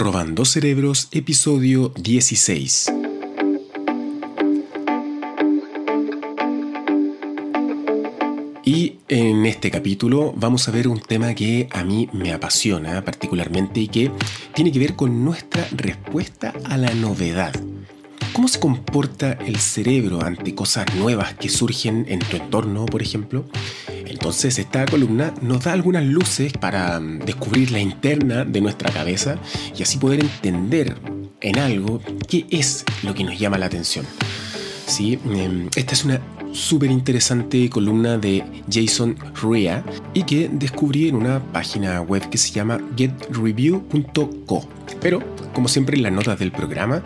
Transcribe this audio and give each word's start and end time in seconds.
Robando 0.00 0.46
Cerebros, 0.46 1.08
episodio 1.12 1.92
16. 1.94 2.90
Y 8.64 8.96
en 9.08 9.44
este 9.44 9.70
capítulo 9.70 10.32
vamos 10.34 10.66
a 10.66 10.70
ver 10.70 10.88
un 10.88 11.00
tema 11.00 11.34
que 11.34 11.68
a 11.70 11.84
mí 11.84 12.08
me 12.14 12.32
apasiona 12.32 13.04
particularmente 13.04 13.80
y 13.80 13.88
que 13.88 14.10
tiene 14.54 14.72
que 14.72 14.78
ver 14.78 14.96
con 14.96 15.22
nuestra 15.22 15.68
respuesta 15.72 16.54
a 16.64 16.78
la 16.78 16.94
novedad. 16.94 17.52
¿Cómo 18.32 18.48
se 18.48 18.58
comporta 18.58 19.32
el 19.32 19.56
cerebro 19.56 20.22
ante 20.22 20.54
cosas 20.54 20.86
nuevas 20.94 21.34
que 21.34 21.50
surgen 21.50 22.06
en 22.08 22.20
tu 22.20 22.36
entorno, 22.36 22.86
por 22.86 23.02
ejemplo? 23.02 23.44
Entonces 24.10 24.58
esta 24.58 24.84
columna 24.86 25.32
nos 25.40 25.64
da 25.64 25.72
algunas 25.72 26.04
luces 26.04 26.52
para 26.52 26.98
mm, 26.98 27.20
descubrir 27.20 27.70
la 27.70 27.78
interna 27.78 28.44
de 28.44 28.60
nuestra 28.60 28.90
cabeza 28.90 29.38
y 29.76 29.82
así 29.82 29.98
poder 29.98 30.20
entender 30.20 30.96
en 31.40 31.58
algo 31.58 32.02
qué 32.28 32.44
es 32.50 32.84
lo 33.02 33.14
que 33.14 33.22
nos 33.22 33.38
llama 33.38 33.56
la 33.56 33.66
atención. 33.66 34.04
¿Sí? 34.86 35.18
Em, 35.32 35.68
esta 35.76 35.94
es 35.94 36.04
una 36.04 36.20
súper 36.52 36.90
interesante 36.90 37.70
columna 37.70 38.18
de 38.18 38.44
Jason 38.68 39.16
Rea 39.40 39.84
y 40.12 40.24
que 40.24 40.50
descubrí 40.52 41.08
en 41.08 41.14
una 41.14 41.40
página 41.52 42.00
web 42.00 42.28
que 42.28 42.38
se 42.38 42.50
llama 42.50 42.80
getreview.co. 42.96 44.68
Pero, 45.00 45.22
como 45.54 45.68
siempre 45.68 45.96
en 45.96 46.02
las 46.02 46.12
notas 46.12 46.40
del 46.40 46.50
programa, 46.50 47.04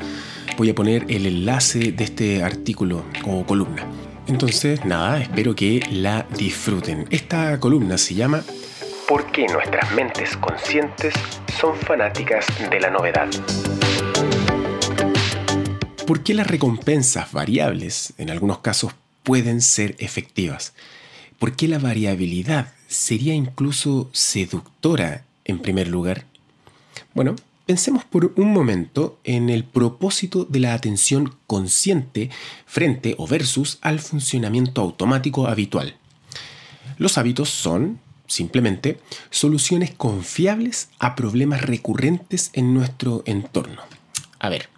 voy 0.57 0.71
a 0.71 0.75
poner 0.75 1.05
el 1.09 1.27
enlace 1.27 1.93
de 1.93 2.05
este 2.05 2.43
artículo 2.43 3.05
o 3.27 3.45
columna. 3.45 3.87
Entonces, 4.27 4.85
nada, 4.85 5.21
espero 5.21 5.55
que 5.55 5.87
la 5.91 6.27
disfruten. 6.37 7.07
Esta 7.11 7.61
columna 7.61 7.99
se 7.99 8.15
llama 8.15 8.43
¿Por 9.07 9.31
qué 9.31 9.47
nuestras 9.47 9.93
mentes 9.93 10.37
conscientes 10.39 11.13
son 11.61 11.77
fanáticas 11.77 12.47
de 12.71 12.81
la 12.81 12.91
novedad? 12.91 13.29
¿Por 16.07 16.23
qué 16.23 16.33
las 16.33 16.47
recompensas 16.47 17.33
variables, 17.33 18.15
en 18.17 18.31
algunos 18.31 18.59
casos, 18.59 18.95
pueden 19.23 19.61
ser 19.61 19.95
efectivas? 19.99 20.73
¿Por 21.39 21.55
qué 21.55 21.69
la 21.69 21.79
variabilidad 21.79 22.73
sería 22.89 23.35
incluso 23.35 24.09
seductora 24.13 25.25
en 25.45 25.59
primer 25.59 25.89
lugar? 25.89 26.25
Bueno, 27.13 27.37
Pensemos 27.67 28.05
por 28.05 28.35
un 28.37 28.53
momento 28.53 29.19
en 29.25 29.49
el 29.49 29.65
propósito 29.65 30.45
de 30.45 30.61
la 30.61 30.75
atención 30.75 31.35
consciente 31.47 32.29
frente 32.67 33.15
o 33.17 33.27
versus 33.27 33.79
al 33.81 34.01
funcionamiento 34.01 34.83
automático 34.83 35.47
habitual. 35.47 35.97
Los 36.99 37.17
hábitos 37.17 37.49
son, 37.49 38.01
simplemente, 38.27 39.01
soluciones 39.31 39.95
confiables 39.95 40.91
a 40.99 41.17
problemas 41.17 41.63
recurrentes 41.63 42.51
en 42.53 42.75
nuestro 42.75 43.23
entorno. 43.25 43.81
A 44.41 44.51
ver, 44.51 44.69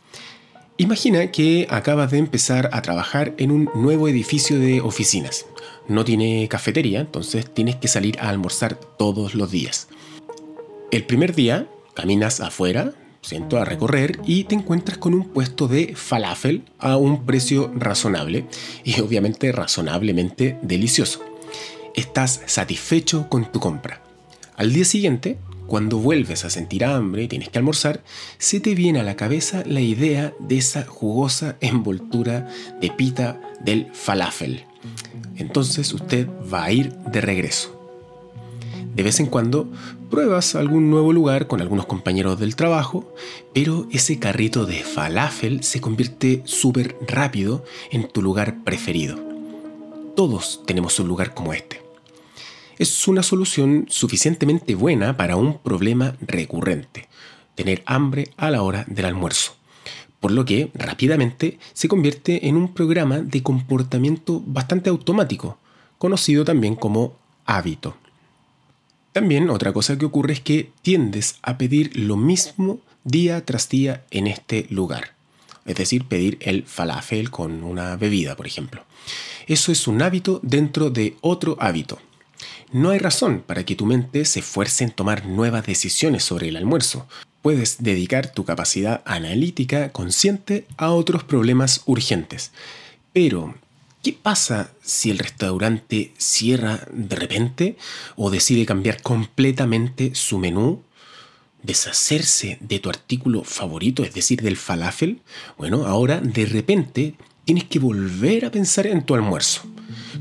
imagina 0.77 1.33
que 1.33 1.67
acabas 1.69 2.13
de 2.13 2.19
empezar 2.19 2.71
a 2.73 2.83
trabajar 2.83 3.35
en 3.39 3.51
un 3.51 3.69
nuevo 3.75 4.07
edificio 4.07 4.61
de 4.61 4.81
oficinas. 4.81 5.47
No 5.89 6.05
tiene 6.05 6.47
cafetería, 6.49 7.01
entonces 7.01 7.53
tienes 7.53 7.75
que 7.75 7.89
salir 7.89 8.17
a 8.21 8.29
almorzar 8.29 8.77
todos 8.77 9.35
los 9.35 9.51
días. 9.51 9.89
El 10.93 11.05
primer 11.05 11.35
día 11.35 11.69
Caminas 11.97 12.41
afuera, 12.41 12.93
siento 13.23 13.57
a 13.57 13.65
recorrer 13.65 14.21
y 14.27 14.45
te 14.45 14.55
encuentras 14.55 14.99
con 14.99 15.15
un 15.15 15.31
puesto 15.31 15.67
de 15.67 15.95
falafel 15.97 16.63
a 16.79 16.99
un 16.99 17.25
precio 17.25 17.73
razonable 17.75 18.45
y 18.85 19.01
obviamente 19.01 19.51
razonablemente 19.51 20.59
delicioso. 20.61 21.25
Estás 21.95 22.43
satisfecho 22.45 23.31
con 23.31 23.51
tu 23.51 23.61
compra. 23.61 24.03
Al 24.57 24.75
día 24.75 24.85
siguiente, 24.85 25.39
cuando 25.67 25.97
vuelves 25.97 26.45
a 26.45 26.51
sentir 26.51 26.85
hambre 26.85 27.23
y 27.23 27.29
tienes 27.29 27.49
que 27.49 27.57
almorzar, 27.57 28.05
se 28.37 28.61
te 28.61 28.75
viene 28.75 29.01
a 29.01 29.03
la 29.03 29.17
cabeza 29.17 29.63
la 29.67 29.81
idea 29.81 30.35
de 30.39 30.59
esa 30.59 30.85
jugosa 30.85 31.57
envoltura 31.63 32.47
de 32.79 32.91
pita 32.91 33.41
del 33.61 33.89
falafel. 33.95 34.67
Entonces 35.37 35.95
usted 35.95 36.29
va 36.53 36.65
a 36.65 36.73
ir 36.73 36.93
de 36.93 37.23
regreso. 37.23 37.76
De 38.97 39.03
vez 39.03 39.21
en 39.21 39.27
cuando 39.27 39.71
pruebas 40.09 40.55
algún 40.55 40.89
nuevo 40.91 41.13
lugar 41.13 41.49
con 41.49 41.61
algunos 41.61 41.85
compañeros 41.85 42.41
del 42.41 42.57
trabajo, 42.57 43.15
pero 43.53 43.87
ese 43.93 44.19
carrito 44.19 44.65
de 44.65 44.85
falafel 44.85 45.63
se 45.63 45.83
convierte 45.83 46.41
súper 46.47 46.97
rápido 47.07 47.63
en 47.91 48.09
tu 48.09 48.23
lugar 48.23 48.65
preferido. 48.65 49.19
Todos 50.17 50.63
tenemos 50.65 50.99
un 50.99 51.09
lugar 51.09 51.35
como 51.35 51.53
este. 51.53 51.83
Es 52.79 53.07
una 53.07 53.23
solución 53.23 53.85
suficientemente 53.91 54.75
buena 54.75 55.15
para 55.19 55.37
un 55.37 55.59
problema 55.59 56.17
recurrente, 56.23 57.07
tener 57.55 57.83
hambre 57.85 58.31
a 58.39 58.51
la 58.51 58.63
hora 58.63 58.87
del 58.89 59.05
almuerzo, 59.05 59.57
por 60.21 60.31
lo 60.31 60.47
que 60.47 60.71
rápidamente 60.73 61.59
se 61.75 61.89
convierte 61.89 62.49
en 62.49 62.57
un 62.57 62.73
programa 62.73 63.19
de 63.19 63.43
comportamiento 63.43 64.43
bastante 64.47 64.89
automático, 64.89 65.59
conocido 65.99 66.47
también 66.47 66.77
como 66.77 67.19
hábito. 67.45 67.95
También 69.17 69.49
otra 69.49 69.73
cosa 69.73 69.97
que 69.97 70.05
ocurre 70.05 70.35
es 70.35 70.41
que 70.41 70.73
tiendes 70.83 71.37
a 71.41 71.57
pedir 71.57 71.97
lo 71.97 72.19
mismo 72.19 72.81
día 73.03 73.43
tras 73.47 73.71
día 73.71 74.05
en 74.11 74.27
este 74.27 74.67
lugar. 74.69 75.15
Es 75.65 75.77
decir, 75.77 76.05
pedir 76.05 76.37
el 76.43 76.65
falafel 76.65 77.31
con 77.31 77.65
una 77.65 77.97
bebida, 77.97 78.37
por 78.37 78.47
ejemplo. 78.47 78.85
Eso 79.47 79.73
es 79.73 79.87
un 79.89 80.03
hábito 80.03 80.39
dentro 80.43 80.91
de 80.91 81.17
otro 81.23 81.57
hábito. 81.61 81.99
No 82.73 82.91
hay 82.91 82.99
razón 82.99 83.41
para 83.41 83.65
que 83.65 83.75
tu 83.75 83.87
mente 83.87 84.27
se 84.27 84.41
esfuerce 84.41 84.85
en 84.85 84.91
tomar 84.91 85.25
nuevas 85.25 85.65
decisiones 85.65 86.23
sobre 86.23 86.51
el 86.51 86.57
almuerzo. 86.59 87.09
Puedes 87.41 87.83
dedicar 87.83 88.35
tu 88.35 88.45
capacidad 88.45 89.01
analítica 89.07 89.93
consciente 89.93 90.67
a 90.77 90.91
otros 90.91 91.25
problemas 91.25 91.81
urgentes. 91.87 92.53
Pero 93.15 93.55
¿Qué 94.07 94.13
pasa 94.13 94.71
si 94.85 95.11
el 95.11 95.19
restaurante 95.19 96.13
cierra 96.17 96.87
de 96.93 97.17
repente 97.17 97.77
o 98.15 98.31
decide 98.31 98.65
cambiar 98.65 99.03
completamente 99.03 100.15
su 100.15 100.39
menú? 100.39 100.85
¿Deshacerse 101.65 102.59
de 102.61 102.79
tu 102.79 102.89
artículo 102.89 103.43
favorito, 103.43 104.05
es 104.05 104.15
decir, 104.15 104.43
del 104.43 104.57
falafel? 104.57 105.23
Bueno, 105.59 105.87
ahora 105.87 106.21
de 106.21 106.47
repente 106.47 107.17
tienes 107.45 107.65
que 107.65 107.81
volver 107.81 108.45
a 108.45 108.53
pensar 108.53 108.87
en 108.87 109.03
tu 109.05 109.17
almuerzo. 109.17 109.63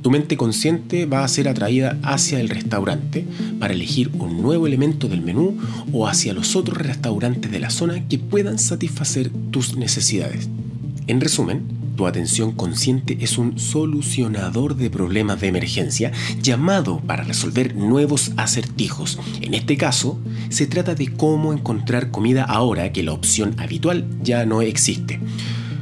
Tu 0.01 0.09
mente 0.09 0.35
consciente 0.35 1.05
va 1.05 1.23
a 1.23 1.27
ser 1.27 1.47
atraída 1.47 1.99
hacia 2.01 2.39
el 2.39 2.49
restaurante 2.49 3.23
para 3.59 3.75
elegir 3.75 4.09
un 4.17 4.41
nuevo 4.41 4.65
elemento 4.65 5.07
del 5.07 5.21
menú 5.21 5.59
o 5.93 6.07
hacia 6.07 6.33
los 6.33 6.55
otros 6.55 6.79
restaurantes 6.79 7.51
de 7.51 7.59
la 7.59 7.69
zona 7.69 8.07
que 8.07 8.17
puedan 8.17 8.57
satisfacer 8.57 9.29
tus 9.51 9.77
necesidades. 9.77 10.49
En 11.05 11.21
resumen, 11.21 11.74
tu 11.95 12.07
atención 12.07 12.51
consciente 12.51 13.17
es 13.21 13.37
un 13.37 13.59
solucionador 13.59 14.75
de 14.75 14.89
problemas 14.89 15.41
de 15.41 15.47
emergencia 15.47 16.11
llamado 16.41 16.99
para 16.99 17.23
resolver 17.23 17.75
nuevos 17.75 18.31
acertijos. 18.37 19.19
En 19.41 19.53
este 19.53 19.77
caso, 19.77 20.19
se 20.49 20.67
trata 20.67 20.95
de 20.95 21.13
cómo 21.13 21.53
encontrar 21.53 22.11
comida 22.11 22.43
ahora 22.43 22.91
que 22.91 23.03
la 23.03 23.13
opción 23.13 23.55
habitual 23.57 24.05
ya 24.21 24.45
no 24.45 24.61
existe. 24.61 25.19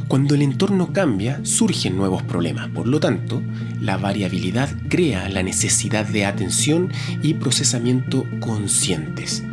Cuando 0.08 0.36
el 0.36 0.44
entorno 0.44 0.94
cambia, 0.94 1.44
surgen 1.44 1.98
nuevos 1.98 2.22
problemas. 2.22 2.70
Por 2.70 2.88
lo 2.88 3.00
tanto, 3.00 3.42
la 3.82 3.98
variabilidad 3.98 4.70
crea 4.90 5.28
la 5.30 5.42
necesidad 5.42 6.06
de 6.06 6.26
atención 6.26 6.92
y 7.24 7.34
procesamiento 7.34 8.26
conscientes. 8.40 9.44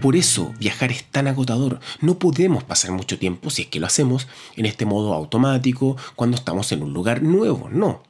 Por 0.00 0.16
eso 0.16 0.54
viajar 0.58 0.90
es 0.90 1.04
tan 1.04 1.26
agotador. 1.26 1.80
No 2.00 2.18
podemos 2.18 2.64
pasar 2.64 2.92
mucho 2.92 3.18
tiempo, 3.18 3.50
si 3.50 3.62
es 3.62 3.68
que 3.68 3.80
lo 3.80 3.86
hacemos, 3.86 4.28
en 4.56 4.66
este 4.66 4.84
modo 4.84 5.14
automático 5.14 5.96
cuando 6.16 6.36
estamos 6.36 6.72
en 6.72 6.82
un 6.82 6.92
lugar 6.92 7.22
nuevo. 7.22 7.68
No. 7.70 8.02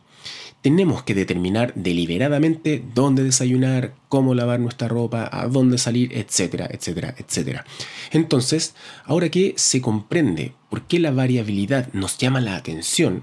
Tenemos 0.60 1.04
que 1.04 1.14
determinar 1.14 1.72
deliberadamente 1.76 2.84
dónde 2.94 3.22
desayunar, 3.22 3.94
cómo 4.08 4.34
lavar 4.34 4.58
nuestra 4.58 4.88
ropa, 4.88 5.28
a 5.30 5.46
dónde 5.46 5.78
salir, 5.78 6.12
etcétera, 6.12 6.68
etcétera, 6.70 7.14
etcétera. 7.16 7.64
Entonces, 8.10 8.74
ahora 9.04 9.28
que 9.28 9.54
se 9.56 9.80
comprende 9.80 10.54
por 10.68 10.82
qué 10.82 10.98
la 10.98 11.12
variabilidad 11.12 11.92
nos 11.92 12.18
llama 12.18 12.40
la 12.40 12.56
atención, 12.56 13.22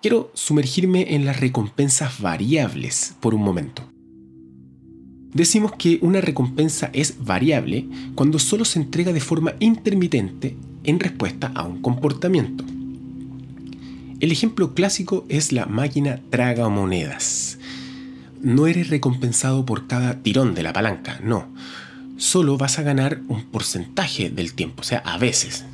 quiero 0.00 0.30
sumergirme 0.34 1.14
en 1.14 1.26
las 1.26 1.40
recompensas 1.40 2.20
variables 2.20 3.16
por 3.20 3.34
un 3.34 3.42
momento. 3.42 3.97
Decimos 5.38 5.70
que 5.78 6.00
una 6.02 6.20
recompensa 6.20 6.90
es 6.92 7.24
variable 7.24 7.86
cuando 8.16 8.40
solo 8.40 8.64
se 8.64 8.80
entrega 8.80 9.12
de 9.12 9.20
forma 9.20 9.54
intermitente 9.60 10.56
en 10.82 10.98
respuesta 10.98 11.52
a 11.54 11.62
un 11.62 11.80
comportamiento. 11.80 12.64
El 14.18 14.32
ejemplo 14.32 14.74
clásico 14.74 15.24
es 15.28 15.52
la 15.52 15.66
máquina 15.66 16.20
traga 16.30 16.68
monedas. 16.68 17.60
No 18.42 18.66
eres 18.66 18.90
recompensado 18.90 19.64
por 19.64 19.86
cada 19.86 20.22
tirón 20.24 20.56
de 20.56 20.64
la 20.64 20.72
palanca, 20.72 21.20
no. 21.22 21.46
Solo 22.16 22.58
vas 22.58 22.80
a 22.80 22.82
ganar 22.82 23.20
un 23.28 23.44
porcentaje 23.44 24.30
del 24.30 24.54
tiempo, 24.54 24.80
o 24.80 24.84
sea, 24.84 24.98
a 24.98 25.18
veces, 25.18 25.66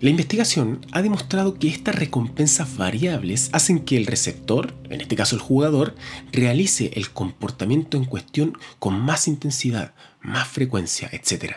la 0.00 0.10
investigación 0.10 0.86
ha 0.92 1.02
demostrado 1.02 1.58
que 1.58 1.66
estas 1.66 1.96
recompensas 1.96 2.76
variables 2.76 3.50
hacen 3.52 3.80
que 3.80 3.96
el 3.96 4.06
receptor, 4.06 4.72
en 4.90 5.00
este 5.00 5.16
caso 5.16 5.34
el 5.34 5.42
jugador, 5.42 5.96
realice 6.30 6.92
el 6.94 7.10
comportamiento 7.10 7.96
en 7.96 8.04
cuestión 8.04 8.56
con 8.78 9.00
más 9.00 9.26
intensidad, 9.26 9.94
más 10.20 10.46
frecuencia, 10.46 11.10
etc. 11.10 11.56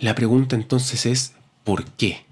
La 0.00 0.14
pregunta 0.14 0.56
entonces 0.56 1.04
es, 1.04 1.34
¿por 1.62 1.84
qué? 1.84 2.24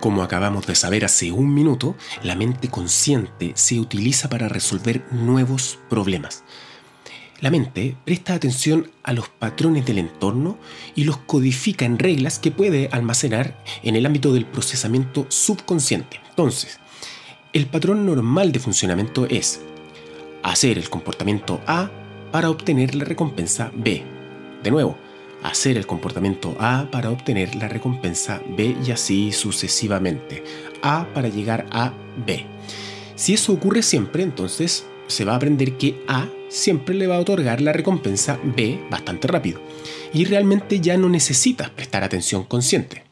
Como 0.00 0.22
acabamos 0.22 0.66
de 0.66 0.74
saber 0.74 1.04
hace 1.04 1.30
un 1.30 1.54
minuto, 1.54 1.94
la 2.24 2.34
mente 2.34 2.68
consciente 2.68 3.52
se 3.54 3.78
utiliza 3.78 4.28
para 4.28 4.48
resolver 4.48 5.04
nuevos 5.12 5.78
problemas. 5.88 6.42
La 7.40 7.50
mente 7.50 7.96
presta 8.04 8.34
atención 8.34 8.90
a 9.02 9.14
los 9.14 9.30
patrones 9.30 9.86
del 9.86 9.98
entorno 9.98 10.58
y 10.94 11.04
los 11.04 11.16
codifica 11.16 11.86
en 11.86 11.98
reglas 11.98 12.38
que 12.38 12.50
puede 12.50 12.90
almacenar 12.92 13.56
en 13.82 13.96
el 13.96 14.04
ámbito 14.04 14.34
del 14.34 14.44
procesamiento 14.44 15.24
subconsciente. 15.28 16.20
Entonces, 16.28 16.78
el 17.54 17.66
patrón 17.66 18.04
normal 18.04 18.52
de 18.52 18.60
funcionamiento 18.60 19.24
es 19.26 19.62
hacer 20.42 20.76
el 20.76 20.90
comportamiento 20.90 21.62
A 21.66 21.90
para 22.30 22.50
obtener 22.50 22.94
la 22.94 23.04
recompensa 23.04 23.72
B. 23.74 24.02
De 24.62 24.70
nuevo, 24.70 24.98
hacer 25.42 25.78
el 25.78 25.86
comportamiento 25.86 26.54
A 26.60 26.88
para 26.90 27.10
obtener 27.10 27.54
la 27.54 27.68
recompensa 27.68 28.42
B 28.54 28.76
y 28.86 28.90
así 28.90 29.32
sucesivamente. 29.32 30.44
A 30.82 31.06
para 31.14 31.28
llegar 31.28 31.66
a 31.70 31.94
B. 32.26 32.44
Si 33.14 33.32
eso 33.32 33.54
ocurre 33.54 33.82
siempre, 33.82 34.22
entonces 34.22 34.86
se 35.06 35.24
va 35.24 35.32
a 35.32 35.36
aprender 35.36 35.78
que 35.78 36.04
A 36.06 36.28
siempre 36.50 36.94
le 36.94 37.06
va 37.06 37.16
a 37.16 37.20
otorgar 37.20 37.62
la 37.62 37.72
recompensa 37.72 38.38
B 38.42 38.78
bastante 38.90 39.28
rápido. 39.28 39.60
Y 40.12 40.24
realmente 40.26 40.80
ya 40.80 40.98
no 40.98 41.08
necesitas 41.08 41.70
prestar 41.70 42.04
atención 42.04 42.44
consciente. 42.44 43.04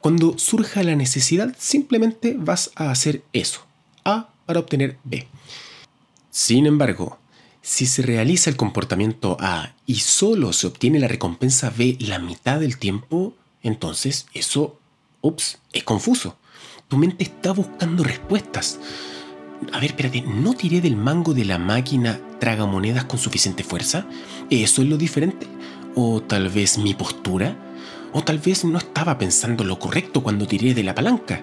Cuando 0.00 0.36
surja 0.38 0.82
la 0.82 0.94
necesidad, 0.94 1.54
simplemente 1.58 2.36
vas 2.38 2.70
a 2.74 2.90
hacer 2.90 3.22
eso. 3.32 3.62
A 4.04 4.28
para 4.44 4.60
obtener 4.60 4.98
B. 5.04 5.26
Sin 6.30 6.66
embargo, 6.66 7.18
si 7.62 7.86
se 7.86 8.02
realiza 8.02 8.50
el 8.50 8.56
comportamiento 8.56 9.36
A 9.40 9.74
y 9.86 9.96
solo 9.96 10.52
se 10.52 10.68
obtiene 10.68 11.00
la 11.00 11.08
recompensa 11.08 11.70
B 11.70 11.96
la 11.98 12.18
mitad 12.18 12.60
del 12.60 12.78
tiempo, 12.78 13.34
entonces 13.62 14.26
eso, 14.34 14.78
ups, 15.22 15.58
es 15.72 15.82
confuso. 15.82 16.36
Tu 16.88 16.96
mente 16.96 17.24
está 17.24 17.52
buscando 17.52 18.04
respuestas. 18.04 18.78
A 19.72 19.80
ver, 19.80 19.90
espérate, 19.90 20.22
¿no 20.22 20.54
tiré 20.54 20.80
del 20.80 20.96
mango 20.96 21.34
de 21.34 21.44
la 21.44 21.58
máquina 21.58 22.20
tragamonedas 22.38 23.04
con 23.04 23.18
suficiente 23.18 23.64
fuerza? 23.64 24.06
¿Eso 24.50 24.82
es 24.82 24.88
lo 24.88 24.96
diferente? 24.96 25.46
¿O 25.94 26.22
tal 26.22 26.48
vez 26.48 26.78
mi 26.78 26.94
postura? 26.94 27.56
¿O 28.12 28.22
tal 28.22 28.38
vez 28.38 28.64
no 28.64 28.78
estaba 28.78 29.18
pensando 29.18 29.64
lo 29.64 29.78
correcto 29.78 30.22
cuando 30.22 30.46
tiré 30.46 30.74
de 30.74 30.82
la 30.82 30.94
palanca? 30.94 31.42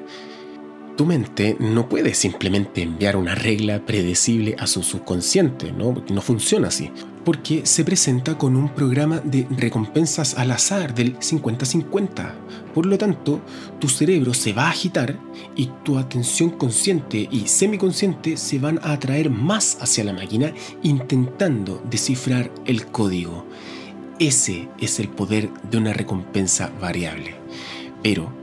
Tu 0.96 1.08
mente 1.08 1.58
no 1.60 1.90
puede 1.90 2.14
simplemente 2.14 2.84
enviar 2.84 3.16
una 3.16 3.34
regla 3.34 3.84
predecible 3.84 4.56
a 4.60 4.68
su 4.68 4.84
subconsciente, 4.84 5.72
¿no? 5.72 6.04
No 6.12 6.22
funciona 6.22 6.68
así, 6.68 6.92
porque 7.26 7.66
se 7.66 7.84
presenta 7.84 8.38
con 8.38 8.56
un 8.56 8.70
programa 8.70 9.20
de 9.20 9.48
recompensas 9.58 10.38
al 10.38 10.52
azar 10.52 10.94
del 10.94 11.18
50-50. 11.18 12.34
Por 12.76 12.86
lo 12.86 12.96
tanto, 13.00 13.42
tu 13.80 13.90
cerebro 13.90 14.36
se 14.36 14.54
va 14.54 14.68
a 14.68 14.70
agitar 14.70 15.18
y 15.56 15.72
tu 15.84 15.98
atención 15.98 16.52
consciente 16.52 17.28
y 17.32 17.48
semiconsciente 17.48 18.38
se 18.38 18.60
van 18.60 18.80
a 18.84 18.92
atraer 18.92 19.32
más 19.32 19.80
hacia 19.82 20.04
la 20.04 20.14
máquina 20.14 20.54
intentando 20.84 21.82
descifrar 21.90 22.52
el 22.66 22.86
código. 22.86 23.48
Ese 24.20 24.70
es 24.80 25.00
el 25.00 25.10
poder 25.10 25.50
de 25.72 25.78
una 25.80 25.92
recompensa 25.92 26.72
variable. 26.80 27.34
Pero 28.04 28.43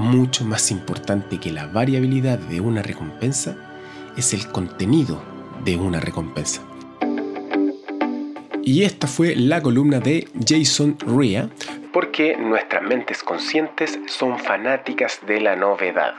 mucho 0.00 0.44
más 0.44 0.70
importante 0.70 1.38
que 1.38 1.52
la 1.52 1.66
variabilidad 1.66 2.38
de 2.38 2.60
una 2.60 2.82
recompensa 2.82 3.54
es 4.16 4.32
el 4.32 4.48
contenido 4.48 5.22
de 5.64 5.76
una 5.76 6.00
recompensa. 6.00 6.62
Y 8.64 8.82
esta 8.82 9.06
fue 9.06 9.36
la 9.36 9.60
columna 9.60 10.00
de 10.00 10.26
Jason 10.46 10.96
Ria, 11.06 11.50
porque 11.92 12.36
nuestras 12.36 12.82
mentes 12.82 13.22
conscientes 13.22 13.98
son 14.06 14.38
fanáticas 14.38 15.20
de 15.26 15.40
la 15.40 15.54
novedad. 15.54 16.14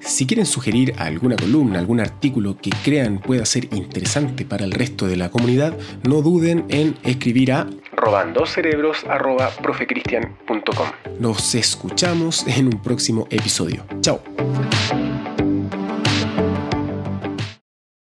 Si 0.00 0.26
quieren 0.26 0.46
sugerir 0.46 0.94
alguna 0.98 1.36
columna, 1.36 1.78
algún 1.78 2.00
artículo 2.00 2.56
que 2.56 2.70
crean 2.84 3.18
pueda 3.18 3.44
ser 3.46 3.64
interesante 3.74 4.44
para 4.44 4.64
el 4.64 4.72
resto 4.72 5.06
de 5.06 5.16
la 5.16 5.30
comunidad, 5.30 5.76
no 6.06 6.20
duden 6.20 6.66
en 6.68 6.96
escribir 7.04 7.52
a 7.52 7.66
robandocerebros.profecristian.com. 8.04 10.88
Nos 11.18 11.54
escuchamos 11.54 12.46
en 12.46 12.66
un 12.66 12.82
próximo 12.82 13.26
episodio. 13.30 13.86
Chao. 14.00 14.20